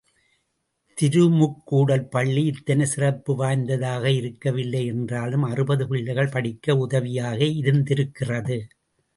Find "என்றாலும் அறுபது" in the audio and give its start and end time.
4.85-5.87